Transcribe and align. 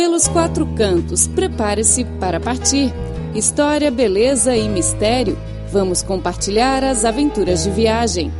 Pelos 0.00 0.26
quatro 0.28 0.66
cantos, 0.76 1.28
prepare-se 1.28 2.06
para 2.18 2.40
partir. 2.40 2.90
História, 3.34 3.90
beleza 3.90 4.56
e 4.56 4.66
mistério. 4.66 5.36
Vamos 5.70 6.02
compartilhar 6.02 6.82
as 6.82 7.04
aventuras 7.04 7.64
de 7.64 7.70
viagem. 7.70 8.32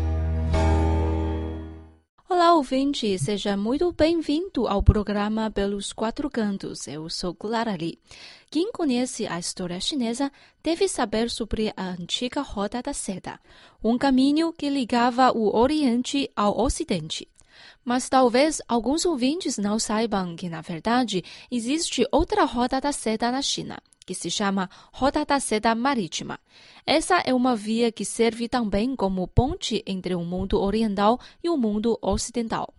Olá, 2.27 2.55
ouvinte, 2.55 3.19
seja 3.19 3.59
muito 3.59 3.93
bem-vindo 3.93 4.67
ao 4.67 4.83
programa 4.83 5.51
Pelos 5.51 5.93
Quatro 5.93 6.31
Cantos. 6.31 6.89
Eu 6.89 7.11
sou 7.11 7.35
Clara 7.35 7.77
Lee. 7.79 7.99
Quem 8.51 8.73
conhece 8.73 9.27
a 9.27 9.39
história 9.39 9.79
chinesa 9.81 10.33
deve 10.63 10.89
saber 10.89 11.29
sobre 11.29 11.75
a 11.77 11.91
antiga 11.91 12.41
Roda 12.41 12.81
da 12.81 12.95
Seda, 12.95 13.39
um 13.85 13.99
caminho 13.99 14.51
que 14.51 14.71
ligava 14.71 15.31
o 15.31 15.55
Oriente 15.55 16.31
ao 16.35 16.59
Ocidente. 16.59 17.29
Mas 17.85 18.09
talvez 18.09 18.61
alguns 18.69 19.05
ouvintes 19.05 19.59
não 19.59 19.79
saibam 19.79 20.37
que, 20.37 20.49
na 20.49 20.61
verdade, 20.61 21.25
existe 21.51 22.07
outra 22.13 22.45
Rota 22.45 22.81
da 22.81 22.93
Seda 22.93 23.31
na 23.31 23.43
China, 23.43 23.79
que 24.07 24.15
se 24.15 24.31
chama 24.31 24.69
Rota 24.93 25.25
da 25.25 25.41
Seda 25.41 25.75
Marítima. 25.75 26.39
Essa 26.87 27.19
é 27.25 27.33
uma 27.33 27.57
via 27.57 27.93
que 27.93 28.05
serve 28.05 28.49
também 28.49 28.97
como 28.97 29.27
ponte 29.29 29.83
entre 29.87 30.15
o 30.15 30.25
mundo 30.25 30.61
oriental 30.61 31.19
e 31.43 31.49
o 31.49 31.57
mundo 31.57 31.99
ocidental. 32.03 32.75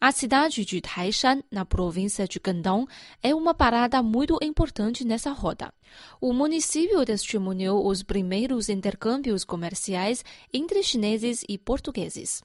A 0.00 0.12
cidade 0.12 0.66
de 0.66 0.82
Taishan, 0.82 1.42
na 1.50 1.64
província 1.64 2.28
de 2.28 2.38
Guangdong, 2.38 2.86
é 3.22 3.34
uma 3.34 3.54
parada 3.54 4.02
muito 4.02 4.36
importante 4.42 5.02
nessa 5.02 5.30
rota. 5.30 5.72
O 6.20 6.32
município 6.34 7.02
testemunhou 7.06 7.86
os 7.86 8.02
primeiros 8.02 8.68
intercâmbios 8.68 9.44
comerciais 9.44 10.22
entre 10.52 10.82
chineses 10.82 11.42
e 11.48 11.56
portugueses. 11.56 12.42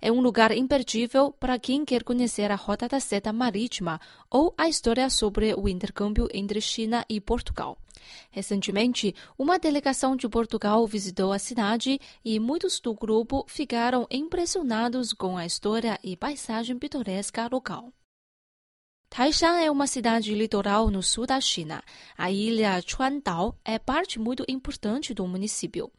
É 0.00 0.10
um 0.10 0.20
lugar 0.20 0.52
imperdível 0.52 1.32
para 1.32 1.58
quem 1.58 1.84
quer 1.84 2.02
conhecer 2.02 2.50
a 2.50 2.54
Rota 2.54 2.88
da 2.88 3.00
Seda 3.00 3.32
Marítima 3.32 4.00
ou 4.30 4.54
a 4.56 4.68
história 4.68 5.08
sobre 5.10 5.54
o 5.54 5.68
intercâmbio 5.68 6.28
entre 6.32 6.60
China 6.60 7.04
e 7.08 7.20
Portugal. 7.20 7.78
Recentemente, 8.30 9.14
uma 9.38 9.58
delegação 9.58 10.16
de 10.16 10.28
Portugal 10.28 10.86
visitou 10.86 11.32
a 11.32 11.38
cidade 11.38 11.98
e 12.24 12.38
muitos 12.38 12.78
do 12.80 12.94
grupo 12.94 13.44
ficaram 13.48 14.06
impressionados 14.10 15.12
com 15.12 15.36
a 15.36 15.46
história 15.46 15.98
e 16.02 16.16
paisagem 16.16 16.78
pitoresca 16.78 17.48
local. 17.50 17.92
Taishan 19.08 19.60
é 19.60 19.70
uma 19.70 19.86
cidade 19.86 20.34
litoral 20.34 20.90
no 20.90 21.02
sul 21.02 21.26
da 21.26 21.40
China. 21.40 21.82
A 22.18 22.30
ilha 22.30 22.82
Chuandao 22.84 23.56
é 23.64 23.78
parte 23.78 24.18
muito 24.18 24.44
importante 24.48 25.14
do 25.14 25.26
município. 25.26 25.90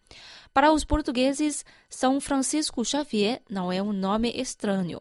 Para 0.58 0.74
os 0.74 0.84
portugueses, 0.84 1.64
São 1.88 2.20
Francisco 2.20 2.84
Xavier 2.84 3.44
não 3.48 3.72
é 3.72 3.80
um 3.80 3.94
nome 3.94 4.32
estranho. 4.32 5.00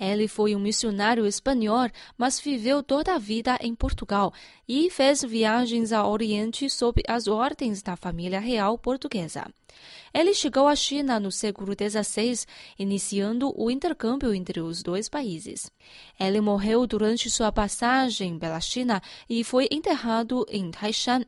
Ele 0.00 0.26
foi 0.26 0.56
um 0.56 0.58
missionário 0.58 1.24
espanhol, 1.24 1.88
mas 2.18 2.40
viveu 2.40 2.82
toda 2.82 3.14
a 3.14 3.18
vida 3.18 3.56
em 3.60 3.72
Portugal 3.72 4.32
e 4.68 4.90
fez 4.90 5.22
viagens 5.22 5.92
ao 5.92 6.10
Oriente 6.10 6.68
sob 6.68 7.04
as 7.06 7.28
ordens 7.28 7.82
da 7.82 7.94
família 7.94 8.40
real 8.40 8.76
portuguesa. 8.76 9.46
Ele 10.12 10.34
chegou 10.34 10.66
à 10.66 10.74
China 10.74 11.20
no 11.20 11.30
século 11.30 11.72
XVI, 11.72 12.44
iniciando 12.76 13.52
o 13.56 13.70
intercâmbio 13.70 14.34
entre 14.34 14.60
os 14.60 14.82
dois 14.82 15.08
países. 15.08 15.70
Ele 16.18 16.40
morreu 16.40 16.84
durante 16.84 17.30
sua 17.30 17.52
passagem 17.52 18.36
pela 18.40 18.60
China 18.60 19.00
e 19.30 19.44
foi 19.44 19.68
enterrado 19.70 20.44
em 20.50 20.68
Taishan. 20.72 21.24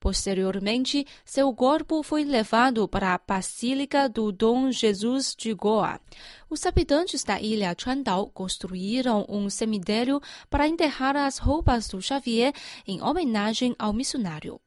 Posteriormente, 0.00 1.04
seu 1.24 1.52
corpo 1.52 2.04
foi 2.04 2.24
levado 2.24 2.86
para 2.86 3.14
a 3.14 3.18
Basílica 3.18 4.08
do 4.08 4.30
Dom 4.30 4.70
Jesus 4.70 5.34
de 5.36 5.52
Goa. 5.52 6.00
Os 6.48 6.64
habitantes 6.64 7.24
da 7.24 7.40
ilha 7.40 7.74
Chuandao 7.76 8.28
construíram 8.28 9.26
um 9.28 9.50
cemitério 9.50 10.20
para 10.48 10.68
enterrar 10.68 11.16
as 11.16 11.38
roupas 11.38 11.88
do 11.88 12.00
Xavier 12.00 12.52
em 12.86 13.02
homenagem 13.02 13.74
ao 13.76 13.92
missionário. 13.92 14.60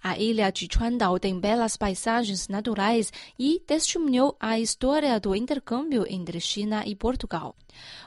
A 0.00 0.16
ilha 0.16 0.50
de 0.52 0.68
Chuandao 0.72 1.18
tem 1.18 1.38
belas 1.38 1.76
paisagens 1.76 2.46
naturais 2.46 3.12
e 3.36 3.60
testemunhou 3.66 4.36
a 4.38 4.60
história 4.60 5.18
do 5.18 5.34
intercâmbio 5.34 6.06
entre 6.08 6.40
China 6.40 6.84
e 6.86 6.94
Portugal. 6.94 7.56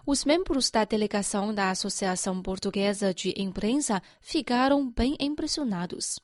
Os 0.06 0.24
membros 0.24 0.72
da 0.72 0.86
delegação 0.86 1.54
da 1.54 1.70
Associação 1.72 2.42
Portuguesa 2.42 3.14
de 3.14 3.34
Imprensa 3.38 4.02
ficaram 4.22 4.90
bem 4.90 5.18
impressionados. 5.20 6.20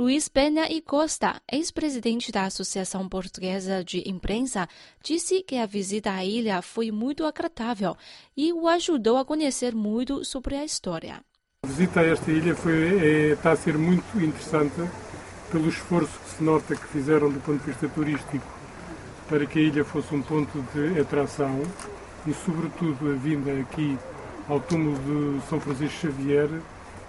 Luiz 0.00 0.28
Penha 0.28 0.70
e 0.70 0.80
Costa, 0.80 1.42
ex-presidente 1.50 2.30
da 2.30 2.44
Associação 2.44 3.08
Portuguesa 3.08 3.82
de 3.82 4.08
Imprensa, 4.08 4.68
disse 5.02 5.42
que 5.42 5.56
a 5.56 5.66
visita 5.66 6.12
à 6.12 6.24
ilha 6.24 6.62
foi 6.62 6.92
muito 6.92 7.26
agradável 7.26 7.96
e 8.36 8.52
o 8.52 8.68
ajudou 8.68 9.16
a 9.16 9.24
conhecer 9.24 9.74
muito 9.74 10.24
sobre 10.24 10.54
a 10.54 10.64
história. 10.64 11.20
A 11.64 11.66
visita 11.66 11.98
a 11.98 12.06
esta 12.06 12.30
ilha 12.30 12.54
foi, 12.54 12.74
é, 12.74 13.32
está 13.32 13.50
a 13.50 13.56
ser 13.56 13.76
muito 13.76 14.06
interessante 14.22 14.88
pelo 15.50 15.68
esforço 15.68 16.16
que 16.20 16.30
se 16.30 16.44
nota 16.44 16.76
que 16.76 16.86
fizeram 16.86 17.28
do 17.28 17.40
ponto 17.40 17.58
de 17.58 17.66
vista 17.72 17.88
turístico 17.88 18.46
para 19.28 19.44
que 19.46 19.58
a 19.58 19.62
ilha 19.62 19.84
fosse 19.84 20.14
um 20.14 20.22
ponto 20.22 20.64
de 20.72 21.00
atração 21.00 21.60
e, 22.24 22.32
sobretudo, 22.32 23.10
a 23.10 23.14
vinda 23.16 23.52
aqui 23.52 23.98
ao 24.48 24.60
túmulo 24.60 24.96
de 25.40 25.44
São 25.48 25.58
Francisco 25.58 26.06
Xavier 26.06 26.48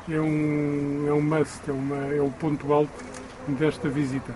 é 0.09 0.19
um, 0.19 1.05
é 1.07 1.13
um 1.13 1.21
must, 1.21 1.61
é, 1.67 1.71
uma, 1.71 1.97
é 2.13 2.21
o 2.21 2.29
ponto 2.31 2.71
alto 2.73 3.03
desta 3.47 3.87
visita. 3.89 4.33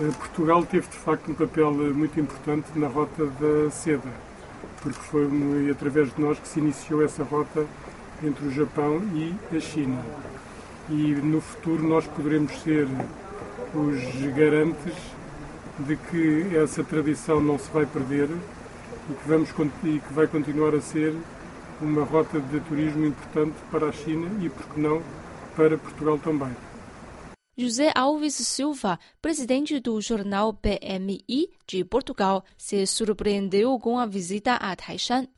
Eh, 0.00 0.10
Portugal 0.18 0.64
teve 0.64 0.88
de 0.88 0.96
facto 0.96 1.30
um 1.30 1.34
papel 1.34 1.72
muito 1.72 2.18
importante 2.18 2.66
na 2.76 2.88
rota 2.88 3.26
da 3.26 3.70
seda, 3.70 4.10
porque 4.82 5.00
foi 5.00 5.70
através 5.70 6.14
de 6.14 6.20
nós 6.20 6.38
que 6.38 6.48
se 6.48 6.60
iniciou 6.60 7.02
essa 7.02 7.24
rota 7.24 7.66
entre 8.22 8.46
o 8.46 8.50
Japão 8.50 9.02
e 9.14 9.34
a 9.56 9.60
China. 9.60 10.00
E 10.88 11.14
no 11.14 11.40
futuro 11.40 11.82
nós 11.82 12.06
poderemos 12.06 12.52
ser 12.62 12.86
os 13.74 14.34
garantes 14.34 14.94
de 15.78 15.96
que 15.96 16.56
essa 16.56 16.84
tradição 16.84 17.40
não 17.40 17.58
se 17.58 17.70
vai 17.72 17.86
perder 17.86 18.28
e 19.10 19.14
que, 19.14 19.28
vamos, 19.28 19.50
e 19.84 19.98
que 19.98 20.12
vai 20.12 20.26
continuar 20.26 20.74
a 20.74 20.80
ser 20.80 21.14
uma 21.84 22.04
rota 22.04 22.40
de 22.40 22.60
turismo 22.60 23.06
importante 23.06 23.56
para 23.70 23.88
a 23.88 23.92
China 23.92 24.30
e, 24.42 24.48
por 24.48 24.66
que 24.68 24.80
não, 24.80 25.02
para 25.54 25.78
Portugal 25.78 26.18
também. 26.18 26.54
José 27.56 27.92
Alves 27.94 28.34
Silva, 28.34 28.98
presidente 29.22 29.78
do 29.78 30.00
jornal 30.00 30.52
PMI 30.54 31.50
de 31.68 31.84
Portugal, 31.84 32.42
se 32.58 32.84
surpreendeu 32.84 33.78
com 33.78 33.96
a 33.96 34.06
visita 34.06 34.54
a 34.54 34.74
Taishan. 34.74 35.28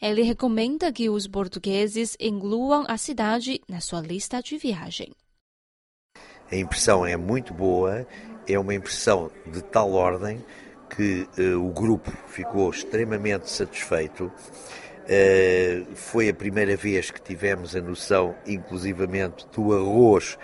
Ele 0.00 0.22
recomenda 0.22 0.90
que 0.90 1.10
os 1.10 1.26
portugueses 1.26 2.16
incluam 2.18 2.86
a 2.88 2.96
cidade 2.96 3.60
na 3.68 3.80
sua 3.80 4.00
lista 4.00 4.40
de 4.40 4.56
viagem. 4.56 5.12
A 6.50 6.56
impressão 6.56 7.04
é 7.04 7.16
muito 7.16 7.52
boa, 7.52 8.06
é 8.48 8.58
uma 8.58 8.74
impressão 8.74 9.30
de 9.46 9.62
tal 9.62 9.92
ordem 9.92 10.42
que 10.88 11.28
uh, 11.38 11.62
o 11.62 11.72
grupo 11.72 12.10
ficou 12.28 12.70
extremamente 12.70 13.50
satisfeito. 13.50 14.32
Uh, 15.06 15.86
foi 15.94 16.28
a 16.28 16.34
primeira 16.34 16.76
vez 16.76 17.12
que 17.12 17.22
tivemos 17.22 17.76
a 17.76 17.80
noção, 17.80 18.34
inclusivamente, 18.44 19.46
do 19.54 19.72
arroz 19.72 20.36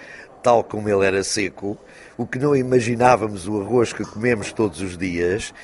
tal 0.43 0.65
como 0.65 0.89
ele 0.89 1.07
era 1.07 1.23
seco, 1.23 1.79
o 2.17 2.27
que 2.27 2.39
não 2.39 2.55
imaginávamos 2.55 3.47
o 3.47 3.61
arroz 3.61 3.93
que 3.93 4.05
comemos 4.05 4.53
todos 4.53 4.81
os 4.81 4.99
dias, 4.99 5.55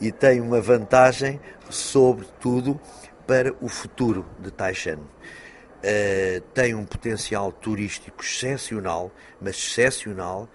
e 0.00 0.10
tem 0.10 0.40
uma 0.40 0.60
vantagem, 0.60 1.40
sobretudo, 1.70 2.80
para 3.26 3.54
o 3.60 3.68
futuro 3.68 4.26
de 4.40 4.50
Taishan. 4.50 4.98
Uh, 4.98 6.40
tem 6.52 6.74
um 6.74 6.84
potencial 6.84 7.52
turístico 7.52 8.22
excepcional, 8.22 9.12
mas 9.40 9.56
excepcional, 9.56 10.48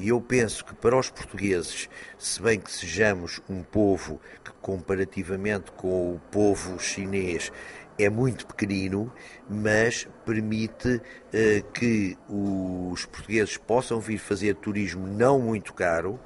e 0.00 0.08
eu 0.08 0.18
penso 0.18 0.64
que 0.64 0.74
para 0.74 0.98
os 0.98 1.10
portugueses, 1.10 1.86
se 2.18 2.40
bem 2.40 2.58
que 2.58 2.72
sejamos 2.72 3.38
um 3.50 3.62
povo 3.62 4.18
que, 4.42 4.50
comparativamente 4.62 5.70
com 5.72 6.14
o 6.14 6.20
povo 6.30 6.78
chinês, 6.78 7.52
é 7.98 8.08
muito 8.08 8.46
pequenino, 8.46 9.12
mas 9.46 10.08
permite 10.24 11.02
eh, 11.34 11.62
que 11.74 12.16
os 12.26 13.04
portugueses 13.04 13.58
possam 13.58 14.00
vir 14.00 14.16
fazer 14.16 14.54
turismo 14.54 15.06
não 15.06 15.38
muito 15.38 15.74
caro. 15.74 16.18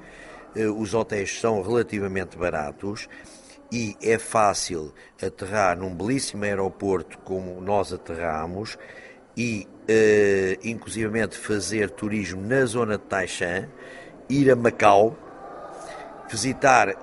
Eh, 0.55 0.67
os 0.67 0.93
hotéis 0.93 1.37
são 1.37 1.61
relativamente 1.61 2.37
baratos 2.37 3.09
e 3.69 3.97
é 4.01 4.17
fácil 4.17 4.93
aterrar 5.21 5.77
num 5.77 5.93
belíssimo 5.93 6.45
aeroporto 6.45 7.17
como 7.19 7.59
nós 7.59 7.91
aterramos 7.91 8.77
e, 9.35 9.67
eh, 9.87 10.57
inclusivamente, 10.63 11.37
fazer 11.37 11.89
turismo 11.91 12.41
na 12.41 12.65
zona 12.65 12.97
de 12.97 13.03
Taishan, 13.03 13.67
ir 14.29 14.49
a 14.51 14.55
Macau, 14.55 15.17
visitar 16.29 16.95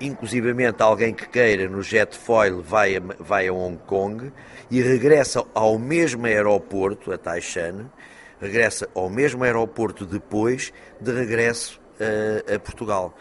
inclusivamente 0.00 0.82
alguém 0.82 1.14
que 1.14 1.26
queira 1.28 1.68
no 1.68 1.82
jet 1.82 2.16
foil 2.16 2.60
vai 2.60 2.96
a, 2.96 3.00
vai 3.18 3.48
a 3.48 3.52
Hong 3.52 3.78
Kong 3.86 4.30
e 4.70 4.82
regressa 4.82 5.44
ao 5.54 5.78
mesmo 5.78 6.26
aeroporto, 6.26 7.12
a 7.12 7.18
Taishan, 7.18 7.90
regressa 8.40 8.88
ao 8.94 9.08
mesmo 9.08 9.42
aeroporto 9.44 10.04
depois 10.04 10.72
de 11.00 11.12
regresso 11.12 11.80
a, 11.98 12.54
a 12.54 12.58
Portugal. 12.58 13.16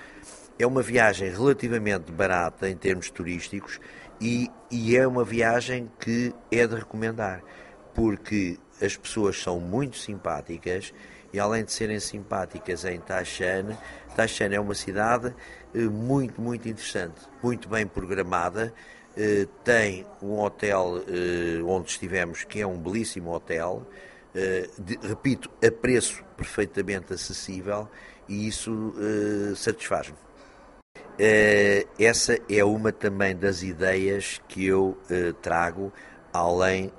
É 0.60 0.68
uma 0.68 0.82
viagem 0.82 1.30
relativamente 1.30 2.12
barata 2.12 2.70
em 2.70 2.76
termos 2.76 3.10
turísticos 3.10 3.80
e, 4.20 4.50
e 4.70 4.98
é 4.98 5.08
uma 5.08 5.24
viagem 5.24 5.90
que 6.00 6.34
é 6.52 6.68
de 6.68 6.76
recomendar. 6.76 7.42
porque 7.96 8.58
as 8.82 8.98
pessoas 8.98 9.42
são 9.42 9.60
muito 9.60 9.98
simpáticas 9.98 10.94
e 11.34 11.40
além 11.40 11.66
de 11.66 11.72
serem 11.72 12.00
simpáticas 12.00 12.86
em 12.86 13.00
Taishan, 13.00 13.78
Taishan 14.16 14.54
é 14.54 14.60
uma 14.60 14.74
cidade 14.74 15.34
eh, 15.74 15.80
muito, 15.80 16.40
muito 16.40 16.70
interessante, 16.70 17.20
muito 17.44 17.68
bem 17.68 17.86
programada, 17.86 18.74
eh, 19.18 19.46
tem 19.64 20.06
um 20.22 20.40
hotel 20.40 21.04
eh, 21.08 21.62
onde 21.64 21.90
estivemos 21.90 22.46
que 22.46 22.62
é 22.62 22.68
um 22.68 22.78
belíssimo 22.78 23.34
hotel, 23.34 23.86
repito, 25.02 25.50
a 25.66 25.72
preço 25.72 26.22
perfeitamente 26.36 27.14
acessível 27.14 27.88
e 28.28 28.50
isso 28.50 28.94
satisfaz-me. 29.56 30.18
Essa 31.98 32.38
é 32.50 32.62
uma 32.62 32.92
também 32.92 33.34
das 33.34 33.64
ideias 33.64 34.42
que 34.50 34.66
eu 34.66 34.98
trago 35.42 35.94
além 36.36 36.92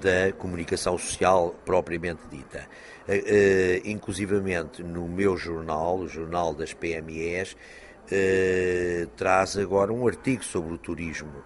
da 0.00 0.32
comunicação 0.32 0.96
social 0.98 1.54
propriamente 1.64 2.22
dita. 2.30 2.66
Uh, 3.08 3.82
inclusivamente 3.84 4.80
no 4.80 5.08
meu 5.08 5.36
jornal, 5.36 5.98
o 5.98 6.08
Jornal 6.08 6.54
das 6.54 6.72
PMEs, 6.72 7.52
uh, 7.52 9.06
traz 9.16 9.56
agora 9.56 9.92
um 9.92 10.06
artigo 10.06 10.44
sobre 10.44 10.72
o 10.72 10.78
turismo. 10.78 11.38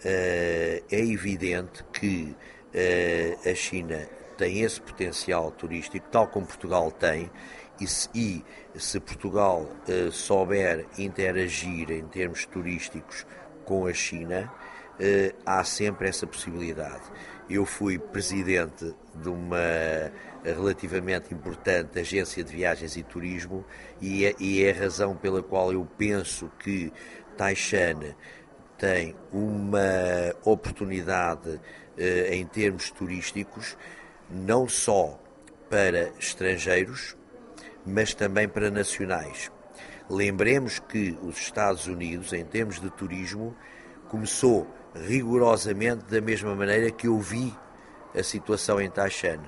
Uh, 0.00 0.82
é 0.90 1.00
evidente 1.00 1.84
que 1.92 2.34
a 3.48 3.54
China 3.54 4.08
tem 4.36 4.62
esse 4.62 4.80
potencial 4.80 5.52
turístico, 5.52 6.08
tal 6.10 6.26
como 6.26 6.44
Portugal 6.44 6.90
tem, 6.90 7.30
e 7.80 7.86
se, 7.86 8.08
e, 8.12 8.44
se 8.74 8.98
Portugal 8.98 9.70
souber 10.10 10.84
interagir 10.98 11.92
em 11.92 12.04
termos 12.08 12.44
turísticos 12.44 13.24
com 13.64 13.86
a 13.86 13.92
China, 13.92 14.52
há 15.44 15.64
sempre 15.64 16.08
essa 16.08 16.26
possibilidade. 16.26 17.02
Eu 17.48 17.66
fui 17.66 17.98
presidente 17.98 18.94
de 19.14 19.28
uma 19.28 19.58
relativamente 20.44 21.32
importante 21.32 21.98
agência 21.98 22.44
de 22.44 22.54
viagens 22.54 22.96
e 22.96 23.02
turismo 23.02 23.64
e 24.00 24.26
é, 24.26 24.34
e 24.38 24.62
é 24.62 24.70
a 24.70 24.78
razão 24.78 25.16
pela 25.16 25.42
qual 25.42 25.72
eu 25.72 25.88
penso 25.96 26.50
que 26.58 26.92
Taishan 27.36 28.14
tem 28.76 29.14
uma 29.32 30.34
oportunidade 30.44 31.60
eh, 31.96 32.34
em 32.34 32.44
termos 32.44 32.90
turísticos, 32.90 33.76
não 34.28 34.68
só 34.68 35.18
para 35.70 36.10
estrangeiros, 36.18 37.16
mas 37.86 38.14
também 38.14 38.48
para 38.48 38.70
nacionais. 38.70 39.50
Lembremos 40.10 40.78
que 40.78 41.16
os 41.22 41.38
Estados 41.38 41.86
Unidos, 41.86 42.32
em 42.32 42.44
termos 42.44 42.80
de 42.80 42.90
turismo, 42.90 43.56
começou 44.08 44.66
rigorosamente 44.94 46.04
da 46.04 46.20
mesma 46.20 46.54
maneira 46.54 46.90
que 46.90 47.06
eu 47.06 47.18
vi 47.18 47.52
a 48.14 48.22
situação 48.22 48.80
em 48.80 48.88
Taishan 48.88 49.40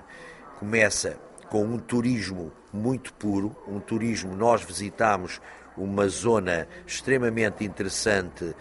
começa 0.58 1.16
com 1.48 1.64
um 1.64 1.78
turismo 1.78 2.52
muito 2.72 3.12
puro, 3.14 3.54
um 3.66 3.78
turismo, 3.78 4.34
nós 4.34 4.62
visitamos 4.62 5.40
uma 5.76 6.08
zona 6.08 6.66
extremamente 6.86 7.64
interessante 7.64 8.44
uh, 8.44 8.54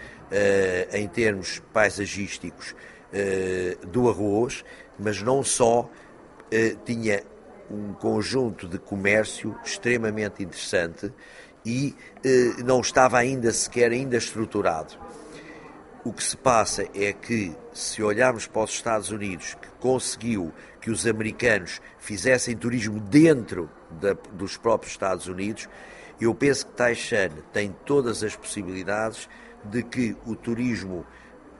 em 0.95 1.07
termos 1.07 1.61
paisagísticos 1.73 2.71
uh, 2.71 3.87
do 3.87 4.09
arroz, 4.09 4.63
mas 4.99 5.21
não 5.21 5.43
só 5.43 5.81
uh, 5.81 5.89
tinha 6.85 7.23
um 7.69 7.93
conjunto 7.93 8.67
de 8.67 8.77
comércio 8.77 9.55
extremamente 9.63 10.43
interessante 10.43 11.11
e 11.65 11.95
não 12.63 12.79
estava 12.79 13.17
ainda 13.17 13.51
sequer 13.51 13.91
ainda 13.91 14.17
estruturado. 14.17 14.93
O 16.05 16.13
que 16.13 16.23
se 16.23 16.37
passa 16.37 16.87
é 16.93 17.11
que, 17.11 17.51
se 17.73 18.03
olharmos 18.03 18.45
para 18.45 18.61
os 18.61 18.69
Estados 18.69 19.09
Unidos, 19.09 19.55
que 19.55 19.67
conseguiu 19.79 20.53
que 20.79 20.91
os 20.91 21.07
americanos 21.07 21.81
fizessem 21.97 22.55
turismo 22.55 22.99
dentro 22.99 23.67
da, 23.89 24.13
dos 24.31 24.55
próprios 24.55 24.93
Estados 24.93 25.25
Unidos, 25.25 25.67
eu 26.21 26.35
penso 26.35 26.67
que 26.67 26.73
Taishan 26.73 27.31
tem 27.51 27.75
todas 27.85 28.23
as 28.23 28.35
possibilidades 28.35 29.27
de 29.63 29.81
que 29.81 30.15
o 30.27 30.35
turismo 30.35 31.03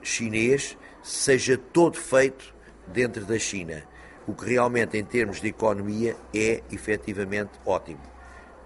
chinês 0.00 0.78
seja 1.02 1.58
todo 1.58 1.98
feito 1.98 2.54
dentro 2.86 3.24
da 3.24 3.40
China, 3.40 3.82
o 4.28 4.32
que 4.32 4.48
realmente, 4.48 4.96
em 4.96 5.04
termos 5.04 5.40
de 5.40 5.48
economia, 5.48 6.16
é 6.32 6.62
efetivamente 6.70 7.50
ótimo. 7.66 8.00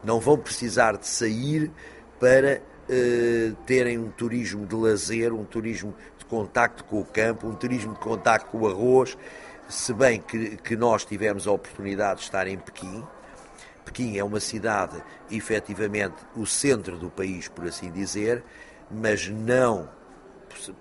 Não 0.05 0.21
vão 0.21 0.37
precisar 0.37 0.99
de 0.99 1.07
sair 1.07 1.71
para 2.21 2.61
uh, 2.91 3.55
terem 3.65 3.99
um 3.99 4.11
turismo 4.11 4.67
de 4.67 4.75
lazer, 4.75 5.33
um 5.33 5.45
turismo 5.45 5.95
de 6.19 6.25
contacto 6.25 6.85
com 6.85 7.01
o 7.01 7.05
campo, 7.05 7.47
um 7.47 7.55
turismo 7.55 7.95
de 7.95 8.01
contacto 8.01 8.51
com 8.51 8.59
o 8.59 8.69
arroz, 8.69 9.17
se 9.69 9.95
bem 9.95 10.21
que, 10.21 10.57
que 10.57 10.77
nós 10.77 11.05
tivemos 11.05 11.47
a 11.47 11.53
oportunidade 11.53 12.19
de 12.19 12.25
estar 12.25 12.47
em 12.47 12.59
Pequim, 12.59 13.05
Pequim 13.85 14.19
é 14.19 14.25
uma 14.25 14.41
cidade, 14.41 15.03
efetivamente, 15.31 16.17
o 16.37 16.47
centro 16.47 16.99
do 16.99 17.11
país, 17.11 17.49
por 17.49 17.67
assim 17.67 17.91
dizer, 17.91 18.45
mas 18.91 19.29
não 19.29 19.89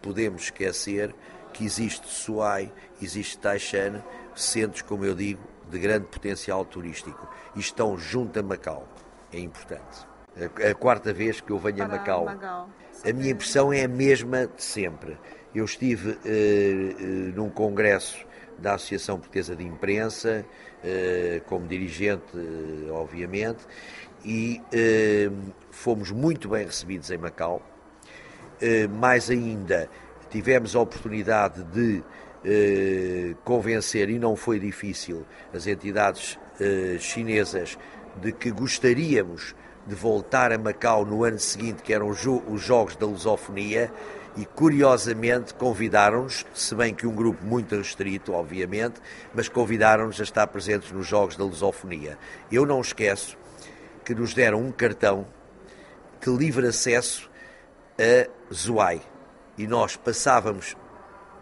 podemos 0.02 0.44
esquecer 0.44 1.16
que 1.54 1.66
existe 1.66 2.08
Suai, 2.08 2.72
existe 3.02 3.38
Taishan, 3.38 4.04
centros, 4.36 4.82
como 4.82 5.06
eu 5.06 5.16
digo, 5.16 5.42
de 5.70 5.80
grande 5.80 6.06
potencial 6.08 6.66
turístico 6.66 7.28
e 7.56 7.60
estão 7.60 7.98
junto 7.98 8.40
a 8.40 8.44
Macau. 8.44 8.88
É 9.32 9.40
importante. 9.40 10.09
A, 10.40 10.70
a 10.70 10.76
quarta 10.76 11.12
vez 11.12 11.42
que 11.42 11.52
eu 11.52 11.60
venho 11.60 11.78
Para 11.78 11.86
a 11.86 11.90
Macau, 11.90 12.26
Macau. 12.26 12.70
a 13.04 13.14
minha 13.14 13.32
impressão 13.32 13.74
é 13.74 13.84
a 13.84 13.88
mesma 13.88 14.48
de 14.48 14.64
sempre. 14.64 15.18
Eu 15.54 15.66
estive 15.66 16.12
uh, 16.12 16.16
uh, 16.16 17.36
num 17.36 17.50
congresso 17.50 18.26
da 18.58 18.76
Associação 18.76 19.18
Portuguesa 19.18 19.56
de 19.56 19.66
Imprensa, 19.66 20.46
eh, 20.84 21.42
como 21.46 21.66
dirigente, 21.66 22.26
obviamente, 22.92 23.66
e 24.26 24.62
fomos 25.72 26.12
muito 26.12 26.50
bem 26.50 26.66
recebidos 26.66 27.10
em 27.10 27.18
Macau. 27.18 27.62
Mais 29.00 29.30
ainda, 29.30 29.90
tivemos 30.30 30.76
a 30.76 30.82
oportunidade 30.82 31.64
de 31.64 32.04
convencer, 33.46 34.10
e 34.10 34.20
não 34.20 34.36
foi 34.36 34.60
difícil, 34.60 35.26
as 35.54 35.66
entidades 35.66 36.38
chinesas 37.00 37.78
de 38.22 38.34
que 38.34 38.52
gostaríamos 38.52 39.56
de 39.90 39.96
voltar 39.96 40.52
a 40.52 40.58
Macau 40.58 41.04
no 41.04 41.24
ano 41.24 41.40
seguinte, 41.40 41.82
que 41.82 41.92
eram 41.92 42.10
os 42.10 42.62
Jogos 42.62 42.96
da 42.96 43.08
Lusofonia, 43.08 43.92
e 44.38 44.46
curiosamente 44.46 45.54
convidaram-nos, 45.56 46.46
se 46.54 46.76
bem 46.76 46.94
que 46.94 47.08
um 47.08 47.16
grupo 47.16 47.44
muito 47.44 47.76
restrito, 47.76 48.32
obviamente, 48.32 49.02
mas 49.34 49.50
convidaram-nos 49.50 50.20
a 50.20 50.24
estar 50.24 50.48
presentes 50.48 50.92
nos 50.92 51.08
Jogos 51.08 51.36
da 51.36 51.44
Lusofonia. 51.44 52.18
Eu 52.52 52.66
não 52.66 52.80
esqueço 52.80 53.36
que 54.06 54.14
nos 54.14 54.34
deram 54.34 54.62
um 54.62 54.72
cartão 54.72 55.26
que 56.22 56.30
livre 56.30 56.68
acesso 56.68 57.30
a 57.98 58.54
Zuai 58.54 59.02
e 59.58 59.68
nós 59.68 59.98
passávamos 59.98 60.78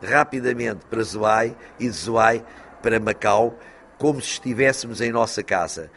rapidamente 0.01 0.85
para 0.89 1.03
Zuai 1.03 1.55
e 1.79 1.83
de 1.83 1.95
Zuai 1.95 2.43
para 2.81 2.99
Macau 2.99 3.59
como 3.97 4.21
se 4.21 4.31
estivéssemos 4.31 5.01
em 5.01 5.11
nossa 5.11 5.43
casa 5.43 5.91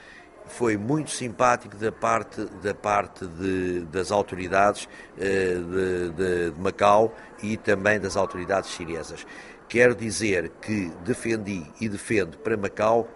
foi 0.50 0.76
muito 0.76 1.11
simpático 1.11 1.76
da 1.76 1.92
parte, 1.92 2.45
da 2.62 2.75
parte 2.75 3.25
de, 3.26 3.80
das 3.83 4.11
autoridades 4.11 4.88
eh, 5.19 5.54
de, 5.54 6.11
de, 6.11 6.50
de 6.50 6.61
Macau 6.61 7.14
e 7.42 7.57
também 7.57 8.00
das 8.00 8.16
autoridades 8.16 8.71
chinesas. 8.71 9.26
Quero 9.69 9.95
dizer 9.95 10.50
que 10.61 10.90
defendi 11.04 11.64
e 11.80 11.88
defendo 11.88 12.37
para 12.38 12.57
Macau 12.57 13.09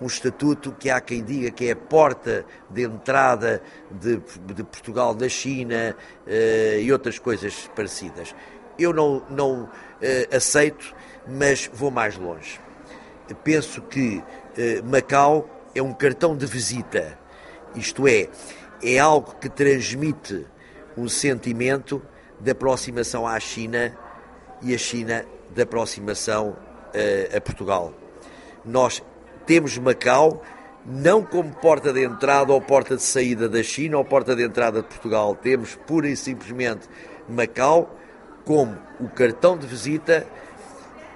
um 0.00 0.06
estatuto 0.06 0.72
que 0.72 0.88
há 0.88 1.00
quem 1.00 1.22
diga 1.22 1.50
que 1.50 1.66
é 1.66 1.72
a 1.72 1.76
porta 1.76 2.44
de 2.70 2.82
entrada 2.82 3.62
de, 3.90 4.16
de 4.54 4.64
Portugal 4.64 5.14
na 5.14 5.28
China 5.28 5.94
uh, 6.26 6.80
e 6.80 6.90
outras 6.90 7.18
coisas 7.18 7.70
parecidas. 7.76 8.34
Eu 8.78 8.92
não, 8.92 9.22
não 9.30 9.64
uh, 9.64 10.36
aceito, 10.36 10.94
mas 11.28 11.70
vou 11.72 11.90
mais 11.90 12.16
longe. 12.16 12.58
Penso 13.44 13.80
que 13.82 14.22
Macau 14.84 15.48
é 15.74 15.82
um 15.82 15.92
cartão 15.92 16.36
de 16.36 16.46
visita, 16.46 17.18
isto 17.74 18.06
é, 18.06 18.28
é 18.82 18.98
algo 18.98 19.34
que 19.40 19.48
transmite 19.48 20.46
um 20.96 21.08
sentimento 21.08 22.02
de 22.38 22.50
aproximação 22.50 23.26
à 23.26 23.38
China 23.40 23.96
e 24.60 24.74
a 24.74 24.78
China 24.78 25.24
de 25.54 25.62
aproximação 25.62 26.50
uh, 26.50 27.36
a 27.36 27.40
Portugal. 27.40 27.94
Nós 28.64 29.02
temos 29.46 29.78
Macau 29.78 30.42
não 30.84 31.22
como 31.22 31.54
porta 31.54 31.92
de 31.92 32.04
entrada 32.04 32.52
ou 32.52 32.60
porta 32.60 32.96
de 32.96 33.02
saída 33.02 33.48
da 33.48 33.62
China 33.62 33.98
ou 33.98 34.04
porta 34.04 34.34
de 34.34 34.44
entrada 34.44 34.82
de 34.82 34.88
Portugal. 34.88 35.36
Temos 35.36 35.76
pura 35.86 36.08
e 36.08 36.16
simplesmente 36.16 36.88
Macau 37.28 37.96
como 38.44 38.76
o 38.98 39.08
cartão 39.08 39.56
de 39.56 39.66
visita, 39.66 40.26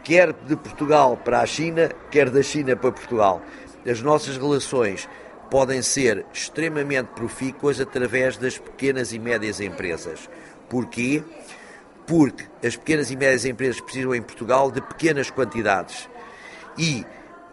quer 0.04 0.32
de 0.32 0.54
Portugal 0.54 1.16
para 1.16 1.40
a 1.40 1.46
China, 1.46 1.90
quer 2.10 2.30
da 2.30 2.42
China 2.42 2.76
para 2.76 2.92
Portugal 2.92 3.42
as 3.88 4.02
nossas 4.02 4.36
relações 4.36 5.08
podem 5.50 5.80
ser 5.80 6.26
extremamente 6.32 7.08
profícuas 7.14 7.80
através 7.80 8.36
das 8.36 8.58
pequenas 8.58 9.12
e 9.12 9.18
médias 9.18 9.60
empresas. 9.60 10.28
Porquê? 10.68 11.22
Porque 12.06 12.44
as 12.64 12.76
pequenas 12.76 13.10
e 13.10 13.16
médias 13.16 13.44
empresas 13.44 13.80
precisam 13.80 14.14
em 14.14 14.22
Portugal 14.22 14.70
de 14.70 14.80
pequenas 14.80 15.30
quantidades 15.30 16.08
E 16.78 17.04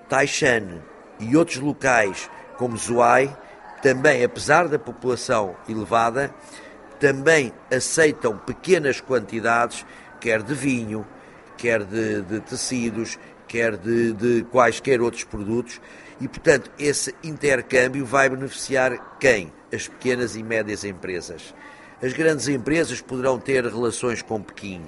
Taishan 0.10 0.82
e 1.20 1.36
outros 1.36 1.58
locais 1.58 2.30
como 2.58 2.78
Zhuai, 2.78 3.36
também, 3.82 4.24
apesar 4.24 4.68
da 4.68 4.80
população 4.80 5.56
elevada, 5.68 6.34
também 7.00 7.52
aceitam 7.70 8.38
pequenas 8.38 9.02
quantidades, 9.02 9.86
quer 10.22 10.42
de 10.42 10.54
vinho, 10.54 11.06
quer 11.58 11.84
de, 11.84 12.22
de 12.22 12.40
tecidos, 12.40 13.20
quer 13.48 13.76
de, 13.76 14.14
de 14.14 14.44
quaisquer 14.46 15.02
outros 15.02 15.24
produtos, 15.24 15.82
e, 16.20 16.28
portanto, 16.28 16.72
esse 16.78 17.14
intercâmbio 17.24 18.06
vai 18.06 18.30
beneficiar 18.30 19.18
quem? 19.20 19.52
As 19.74 19.88
pequenas 19.88 20.36
e 20.36 20.44
médias 20.44 20.84
empresas. 20.84 21.54
As 22.02 22.14
grandes 22.14 22.48
empresas 22.48 23.02
poderão 23.02 23.40
ter 23.40 23.64
relações 23.66 24.22
com 24.22 24.42
Pequim, 24.42 24.82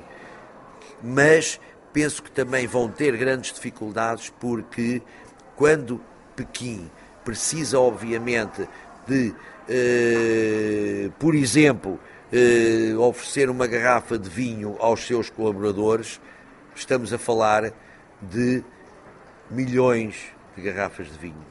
mas 1.01 1.59
penso 1.93 2.21
que 2.21 2.29
também 2.29 2.67
vão 2.67 2.89
ter 2.89 3.15
grandes 3.15 3.53
dificuldades 3.53 4.31
porque 4.39 5.01
quando 5.55 6.01
Pequim 6.35 6.91
precisa, 7.23 7.79
obviamente, 7.79 8.67
de, 9.07 9.33
eh, 9.69 11.09
por 11.17 11.33
exemplo, 11.33 11.99
eh, 12.31 12.93
oferecer 12.97 13.49
uma 13.49 13.65
garrafa 13.65 14.17
de 14.17 14.29
vinho 14.29 14.75
aos 14.79 15.07
seus 15.07 15.29
colaboradores, 15.29 16.19
estamos 16.75 17.13
a 17.13 17.17
falar 17.17 17.71
de 18.21 18.63
milhões 19.49 20.34
de 20.55 20.61
garrafas 20.61 21.07
de 21.07 21.17
vinho. 21.17 21.45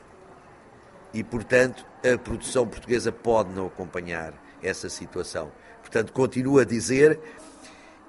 E, 1.12 1.22
portanto, 1.22 1.86
a 2.02 2.18
produção 2.18 2.66
portuguesa 2.66 3.12
pode 3.12 3.52
não 3.52 3.66
acompanhar 3.66 4.34
essa 4.62 4.88
situação. 4.88 5.52
Portanto, 5.80 6.12
continuo 6.12 6.58
a 6.58 6.64
dizer 6.64 7.20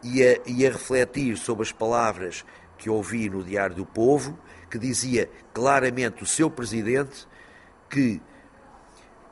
e 0.02 0.24
a, 0.24 0.40
e 0.46 0.66
a 0.66 0.72
refletir 0.72 1.38
sobre 1.38 1.64
as 1.64 1.72
palavras 1.72 2.46
que 2.78 2.90
ouvi 2.90 3.30
no 3.30 3.44
Diário 3.44 3.76
do 3.76 3.86
Povo, 3.86 4.40
que 4.70 4.80
dizia 4.80 5.30
claramente 5.54 6.24
o 6.24 6.26
seu 6.26 6.50
presidente 6.50 7.28
que 7.90 8.22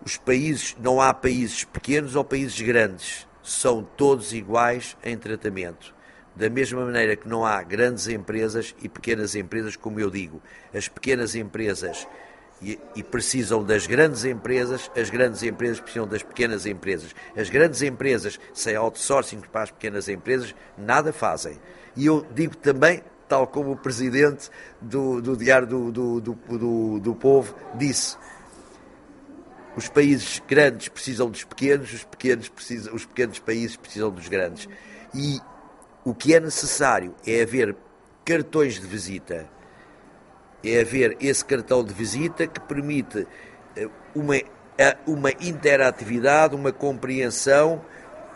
os 0.05 0.17
países, 0.17 0.75
não 0.79 1.01
há 1.01 1.13
países 1.13 1.63
pequenos 1.63 2.15
ou 2.15 2.24
países 2.24 2.60
grandes, 2.62 3.27
são 3.41 3.84
todos 3.84 4.34
iguais 4.34 4.98
em 5.03 5.17
tratamento. 5.17 5.93
Da 6.36 6.50
mesma 6.50 6.84
maneira 6.86 7.16
que 7.16 7.28
não 7.28 7.46
há 7.46 7.62
grandes 7.62 8.08
empresas 8.08 8.75
e 8.82 8.90
pequenas 8.90 9.36
empresas, 9.36 9.75
como 9.75 10.00
eu 10.00 10.10
digo, 10.10 10.42
as 10.74 10.88
pequenas 10.88 11.36
empresas 11.36 12.08
e, 12.62 12.80
e, 12.96 13.04
precisam 13.04 13.63
das 13.63 13.86
grandes 13.86 14.24
empresas, 14.24 14.90
as 14.96 15.10
grandes 15.10 15.44
empresas 15.44 15.80
precisam 15.80 16.08
das 16.08 16.24
pequenas 16.24 16.66
empresas. 16.66 17.13
As 17.36 17.50
grandes 17.50 17.82
empresas, 17.82 18.40
sem 18.54 18.75
outsourcing 18.75 19.42
para 19.52 19.63
as 19.63 19.72
pequenas 19.72 20.08
empresas, 20.08 20.56
nada 20.78 21.12
fazem. 21.12 21.60
E 21.96 22.06
eu 22.06 22.25
digo 22.34 22.56
também, 22.56 23.04
tal 23.28 23.46
como 23.48 23.72
o 23.72 23.75
presidente 23.75 24.50
do, 24.82 25.22
do 25.22 25.36
Diário 25.36 25.68
do, 25.68 25.92
do, 25.92 26.22
do, 26.22 27.00
do, 27.00 27.16
Povo 27.16 27.54
disse, 27.75 28.18
os 29.75 29.90
países 29.90 30.42
grandes 30.48 30.88
precisam 30.88 31.30
dos 31.30 31.44
pequenos, 31.44 31.94
os 31.94 32.04
pequenos, 32.06 32.48
precisam, 32.48 32.96
os 32.96 33.06
pequenos 33.06 33.40
países 33.40 33.75
precisam 33.75 34.10
dos 34.10 34.28
grandes. 34.28 34.70
E 35.13 35.40
o 36.05 36.13
que 36.13 36.33
é 36.33 36.39
necessário 36.39 37.15
é 37.25 37.41
haver 37.41 37.75
cartões 38.25 38.79
de 38.79 38.88
visita, 38.88 39.48
é 40.63 40.81
haver 40.81 41.17
esse 41.19 41.43
cartão 41.43 41.83
de 41.83 41.93
visita 41.93 42.48
que 42.48 42.60
permite 42.60 43.27
eh, 43.75 43.89
uma, 44.15 44.36
uma 45.05 45.31
interatividade, 45.31 46.55
uma 46.55 46.72
compreensão, 46.72 47.83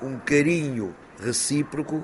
um 0.02 0.18
carinho 0.20 0.96
recíproco 1.20 2.04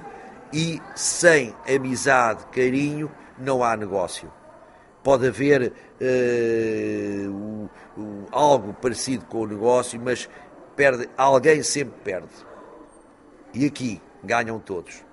e 0.51 0.82
sem 0.96 1.55
amizade, 1.67 2.46
carinho, 2.48 3.12
não 3.38 3.63
há 3.63 3.75
negócio. 3.75 4.32
Pode 5.03 5.27
haver 5.27 5.74
uh, 6.00 7.70
algo 8.32 8.74
parecido 8.74 9.25
com 9.25 9.39
o 9.39 9.48
negócio, 9.48 10.00
mas 10.00 10.29
perde, 10.75 11.10
alguém 11.17 11.62
sempre 11.62 11.96
perde. 12.03 12.34
E 13.53 13.65
aqui 13.65 14.01
ganham 14.24 14.60
todos. 14.60 15.03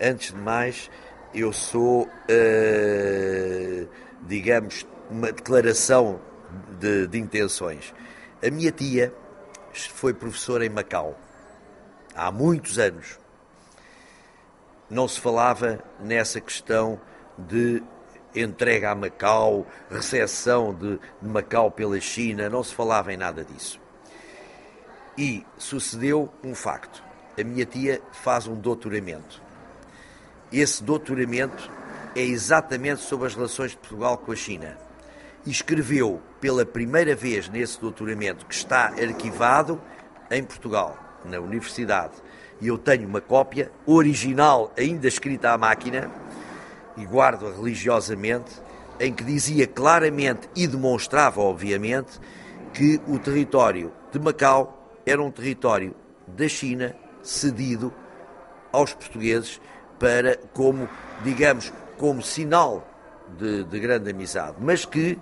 Antes 0.00 0.32
de 0.32 0.38
mais, 0.38 0.90
eu 1.32 1.52
sou, 1.52 2.02
uh, 2.02 3.88
digamos, 4.22 4.84
uma 5.08 5.30
declaração 5.30 6.20
de, 6.80 7.06
de 7.06 7.18
intenções. 7.18 7.94
A 8.44 8.50
minha 8.50 8.72
tia 8.72 9.14
foi 9.72 10.12
professora 10.12 10.66
em 10.66 10.68
Macau 10.68 11.16
há 12.14 12.30
muitos 12.32 12.78
anos. 12.78 13.18
Não 14.90 15.06
se 15.06 15.20
falava 15.20 15.78
nessa 16.00 16.40
questão 16.40 17.00
de 17.38 17.82
entrega 18.34 18.90
a 18.90 18.94
Macau, 18.96 19.66
recepção 19.88 20.74
de, 20.74 20.98
de 21.22 21.28
Macau 21.28 21.70
pela 21.70 22.00
China, 22.00 22.50
não 22.50 22.64
se 22.64 22.74
falava 22.74 23.12
em 23.12 23.16
nada 23.16 23.44
disso. 23.44 23.80
E 25.16 25.46
sucedeu 25.56 26.32
um 26.42 26.52
facto. 26.52 27.02
A 27.38 27.44
minha 27.44 27.64
tia 27.64 28.02
faz 28.12 28.48
um 28.48 28.56
doutoramento 28.56 29.43
esse 30.60 30.82
doutoramento 30.82 31.70
é 32.14 32.22
exatamente 32.22 33.00
sobre 33.02 33.26
as 33.26 33.34
relações 33.34 33.72
de 33.72 33.78
Portugal 33.78 34.18
com 34.18 34.32
a 34.32 34.36
China. 34.36 34.76
E 35.44 35.50
escreveu 35.50 36.22
pela 36.40 36.64
primeira 36.64 37.14
vez 37.14 37.48
nesse 37.48 37.80
doutoramento, 37.80 38.46
que 38.46 38.54
está 38.54 38.86
arquivado 38.86 39.80
em 40.30 40.42
Portugal, 40.42 40.96
na 41.24 41.38
Universidade. 41.40 42.14
E 42.60 42.68
eu 42.68 42.78
tenho 42.78 43.08
uma 43.08 43.20
cópia 43.20 43.70
original, 43.84 44.72
ainda 44.78 45.08
escrita 45.08 45.50
à 45.50 45.58
máquina, 45.58 46.10
e 46.96 47.04
guardo-a 47.04 47.50
religiosamente, 47.50 48.52
em 49.00 49.12
que 49.12 49.24
dizia 49.24 49.66
claramente 49.66 50.48
e 50.54 50.66
demonstrava, 50.66 51.40
obviamente, 51.40 52.20
que 52.72 53.00
o 53.08 53.18
território 53.18 53.92
de 54.12 54.18
Macau 54.18 55.00
era 55.04 55.22
um 55.22 55.30
território 55.30 55.94
da 56.26 56.48
China 56.48 56.94
cedido 57.22 57.92
aos 58.72 58.92
portugueses 58.94 59.60
para 59.98 60.36
como, 60.52 60.88
digamos, 61.22 61.72
como 61.96 62.22
sinal 62.22 62.86
de, 63.38 63.64
de 63.64 63.80
grande 63.80 64.10
amizade, 64.10 64.56
mas 64.60 64.84
que 64.84 65.18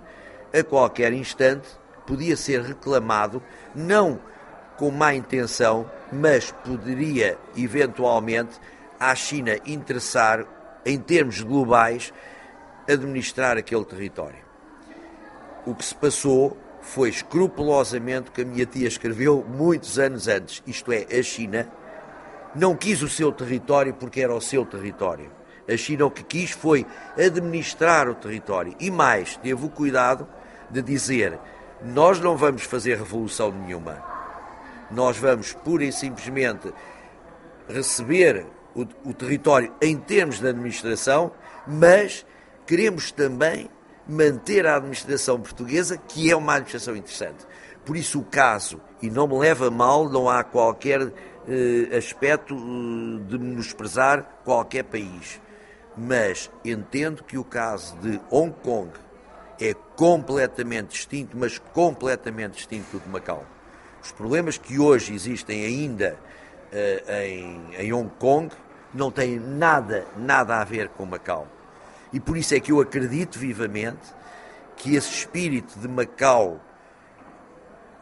a 0.53 0.63
qualquer 0.63 1.13
instante 1.13 1.67
podia 2.05 2.35
ser 2.35 2.61
reclamado, 2.61 3.41
não 3.73 4.19
com 4.77 4.91
má 4.91 5.13
intenção, 5.13 5.89
mas 6.11 6.51
poderia 6.51 7.37
eventualmente 7.55 8.59
à 8.99 9.15
China 9.15 9.57
interessar, 9.65 10.45
em 10.85 10.99
termos 10.99 11.41
globais, 11.41 12.13
administrar 12.89 13.57
aquele 13.57 13.85
território. 13.85 14.43
O 15.65 15.73
que 15.73 15.85
se 15.85 15.95
passou 15.95 16.57
foi 16.81 17.09
escrupulosamente 17.09 18.29
o 18.29 18.33
que 18.33 18.41
a 18.41 18.45
minha 18.45 18.65
tia 18.65 18.87
escreveu 18.87 19.45
muitos 19.47 19.97
anos 19.97 20.27
antes, 20.27 20.61
isto 20.67 20.91
é, 20.91 21.05
a 21.17 21.23
China 21.23 21.71
não 22.55 22.75
quis 22.75 23.01
o 23.01 23.09
seu 23.09 23.31
território 23.31 23.93
porque 23.93 24.21
era 24.21 24.33
o 24.33 24.41
seu 24.41 24.65
território. 24.65 25.31
A 25.67 25.77
China 25.77 26.05
o 26.05 26.11
que 26.11 26.23
quis 26.23 26.51
foi 26.51 26.85
administrar 27.17 28.09
o 28.09 28.15
território. 28.15 28.75
E 28.79 28.91
mais, 28.91 29.37
teve 29.37 29.65
o 29.65 29.69
cuidado 29.69 30.27
de 30.69 30.81
dizer: 30.81 31.39
nós 31.81 32.19
não 32.19 32.35
vamos 32.35 32.63
fazer 32.63 32.97
revolução 32.97 33.51
nenhuma. 33.51 34.03
Nós 34.91 35.17
vamos 35.17 35.53
pura 35.53 35.85
e 35.85 35.91
simplesmente 35.91 36.71
receber 37.67 38.45
o, 38.75 38.81
o 39.09 39.13
território 39.13 39.73
em 39.81 39.97
termos 39.97 40.39
de 40.39 40.47
administração, 40.47 41.31
mas 41.65 42.25
queremos 42.65 43.11
também 43.11 43.69
manter 44.07 44.65
a 44.65 44.75
administração 44.75 45.39
portuguesa, 45.39 45.97
que 45.97 46.29
é 46.29 46.35
uma 46.35 46.53
administração 46.53 46.95
interessante. 46.95 47.45
Por 47.85 47.97
isso, 47.97 48.19
o 48.19 48.23
caso, 48.23 48.79
e 49.01 49.09
não 49.09 49.27
me 49.27 49.37
leva 49.37 49.69
mal, 49.69 50.09
não 50.09 50.29
há 50.29 50.43
qualquer 50.43 51.11
aspecto 51.97 52.55
eh, 52.55 53.23
de 53.27 53.37
menosprezar 53.37 54.23
qualquer 54.43 54.83
país. 54.83 55.41
Mas 55.95 56.49
entendo 56.65 57.23
que 57.23 57.37
o 57.37 57.43
caso 57.43 57.95
de 57.97 58.19
Hong 58.31 58.53
Kong 58.63 58.89
é 59.59 59.73
completamente 59.95 60.89
distinto, 60.89 61.37
mas 61.37 61.59
completamente 61.59 62.55
distinto 62.55 62.97
do 62.97 62.99
de 62.99 63.09
Macau. 63.09 63.45
Os 64.01 64.11
problemas 64.11 64.57
que 64.57 64.79
hoje 64.79 65.13
existem 65.13 65.63
ainda 65.63 66.17
uh, 66.71 67.11
em, 67.23 67.75
em 67.77 67.93
Hong 67.93 68.09
Kong 68.19 68.53
não 68.93 69.11
têm 69.11 69.39
nada, 69.39 70.05
nada 70.17 70.59
a 70.59 70.63
ver 70.63 70.89
com 70.89 71.05
Macau. 71.05 71.47
E 72.11 72.19
por 72.19 72.37
isso 72.37 72.53
é 72.53 72.59
que 72.59 72.71
eu 72.71 72.81
acredito 72.81 73.39
vivamente 73.39 74.01
que 74.75 74.95
esse 74.95 75.09
espírito 75.09 75.79
de 75.79 75.87
Macau, 75.87 76.59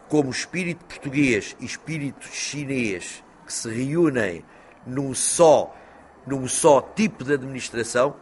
como 0.10 0.30
espírito 0.30 0.84
português 0.86 1.56
e 1.60 1.66
espírito 1.66 2.26
chinês, 2.28 3.24
que 3.52 3.58
se 3.58 3.70
reúnem 3.70 4.46
num 4.88 5.14
só, 5.14 5.76
num 6.26 6.48
só 6.48 6.82
tipo 6.82 7.26
de 7.26 7.34
administração, 7.34 8.16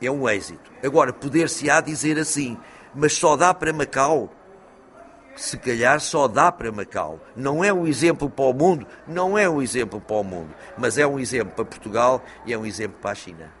é 0.00 0.10
um 0.10 0.28
êxito. 0.28 0.70
Agora, 0.84 1.12
poder-se-á 1.12 1.80
dizer 1.80 2.18
assim, 2.18 2.58
mas 2.94 3.14
só 3.14 3.36
dá 3.36 3.54
para 3.54 3.72
Macau? 3.72 4.30
Se 5.34 5.56
calhar 5.56 5.98
só 6.00 6.28
dá 6.28 6.52
para 6.52 6.70
Macau. 6.70 7.18
Não 7.34 7.64
é 7.64 7.72
um 7.72 7.86
exemplo 7.86 8.28
para 8.28 8.44
o 8.44 8.52
mundo, 8.52 8.86
não 9.06 9.38
é 9.38 9.48
um 9.48 9.62
exemplo 9.62 10.00
para 10.00 10.16
o 10.16 10.24
mundo, 10.24 10.54
mas 10.76 10.98
é 10.98 11.06
um 11.06 11.18
exemplo 11.18 11.54
para 11.54 11.64
Portugal 11.64 12.22
e 12.44 12.52
é 12.52 12.58
um 12.58 12.66
exemplo 12.66 12.98
para 13.00 13.12
a 13.12 13.14
China. 13.14 13.52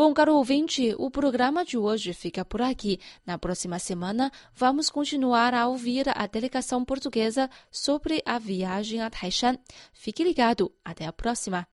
Bom, 0.00 0.14
caro 0.14 0.34
ouvinte, 0.34 0.94
o 0.96 1.10
programa 1.10 1.62
de 1.62 1.76
hoje 1.76 2.14
fica 2.14 2.42
por 2.42 2.62
aqui. 2.62 2.98
Na 3.26 3.36
próxima 3.36 3.78
semana, 3.78 4.32
vamos 4.54 4.88
continuar 4.88 5.52
a 5.52 5.68
ouvir 5.68 6.06
a 6.16 6.26
delegação 6.26 6.82
portuguesa 6.82 7.50
sobre 7.70 8.22
a 8.24 8.38
viagem 8.38 9.02
a 9.02 9.10
Taishan. 9.10 9.58
Fique 9.92 10.24
ligado. 10.24 10.72
Até 10.82 11.04
a 11.04 11.12
próxima. 11.12 11.68